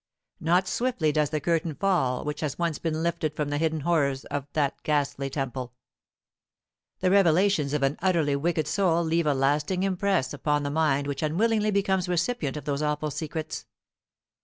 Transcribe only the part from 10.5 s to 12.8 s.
the mind which unwillingly becomes recipient of